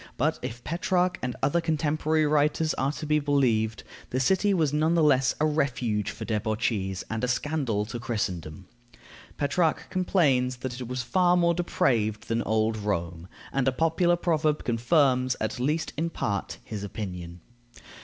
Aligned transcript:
But 0.17 0.39
if 0.41 0.63
Petrarch 0.63 1.19
and 1.21 1.35
other 1.43 1.61
contemporary 1.61 2.25
writers 2.25 2.73
are 2.73 2.91
to 2.93 3.05
be 3.05 3.19
believed, 3.19 3.83
the 4.09 4.19
city 4.19 4.51
was 4.51 4.73
none 4.73 4.95
the 4.95 5.03
less 5.03 5.35
a 5.39 5.45
refuge 5.45 6.09
for 6.09 6.25
debauchees, 6.25 7.03
and 7.07 7.23
a 7.23 7.27
scandal 7.27 7.85
to 7.85 7.99
Christendom. 7.99 8.65
Petrarch 9.37 9.91
complains 9.91 10.55
that 10.65 10.81
it 10.81 10.87
was 10.87 11.03
far 11.03 11.37
more 11.37 11.53
depraved 11.53 12.29
than 12.29 12.41
old 12.41 12.77
Rome, 12.77 13.27
and 13.53 13.67
a 13.67 13.71
popular 13.71 14.15
proverb 14.15 14.63
confirms, 14.63 15.35
at 15.39 15.59
least 15.59 15.93
in 15.95 16.09
part, 16.09 16.57
his 16.63 16.83
opinion. 16.83 17.41